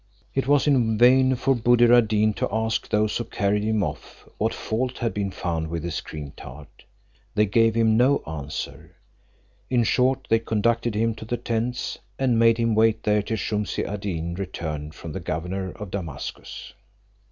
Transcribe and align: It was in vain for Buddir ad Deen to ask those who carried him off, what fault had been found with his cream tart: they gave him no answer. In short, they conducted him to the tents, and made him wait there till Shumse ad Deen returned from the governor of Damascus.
It 0.33 0.47
was 0.47 0.65
in 0.65 0.97
vain 0.97 1.35
for 1.35 1.53
Buddir 1.53 1.93
ad 1.95 2.07
Deen 2.07 2.33
to 2.33 2.49
ask 2.51 2.89
those 2.89 3.15
who 3.17 3.23
carried 3.23 3.61
him 3.63 3.83
off, 3.83 4.27
what 4.39 4.51
fault 4.51 4.97
had 4.97 5.13
been 5.13 5.29
found 5.29 5.67
with 5.67 5.83
his 5.83 6.01
cream 6.01 6.33
tart: 6.35 6.85
they 7.35 7.45
gave 7.45 7.75
him 7.75 7.97
no 7.97 8.23
answer. 8.25 8.95
In 9.69 9.83
short, 9.83 10.25
they 10.27 10.39
conducted 10.39 10.95
him 10.95 11.13
to 11.13 11.25
the 11.25 11.37
tents, 11.37 11.99
and 12.17 12.39
made 12.39 12.57
him 12.57 12.73
wait 12.73 13.03
there 13.03 13.21
till 13.21 13.37
Shumse 13.37 13.77
ad 13.87 13.99
Deen 13.99 14.33
returned 14.33 14.95
from 14.95 15.11
the 15.11 15.19
governor 15.19 15.69
of 15.73 15.91
Damascus. 15.91 16.73